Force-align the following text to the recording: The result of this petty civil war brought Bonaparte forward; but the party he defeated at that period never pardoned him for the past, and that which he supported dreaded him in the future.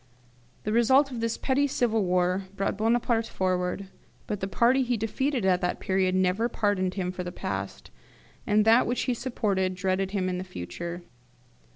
The 0.63 0.73
result 0.73 1.11
of 1.11 1.19
this 1.19 1.37
petty 1.37 1.67
civil 1.67 2.03
war 2.03 2.45
brought 2.55 2.75
Bonaparte 2.75 3.27
forward; 3.27 3.85
but 4.25 4.39
the 4.39 4.47
party 4.47 4.81
he 4.81 4.97
defeated 4.97 5.45
at 5.45 5.61
that 5.61 5.79
period 5.79 6.15
never 6.15 6.49
pardoned 6.49 6.95
him 6.95 7.11
for 7.11 7.23
the 7.23 7.31
past, 7.31 7.91
and 8.47 8.65
that 8.65 8.87
which 8.87 9.03
he 9.03 9.13
supported 9.13 9.75
dreaded 9.75 10.09
him 10.09 10.27
in 10.27 10.39
the 10.39 10.43
future. 10.43 11.03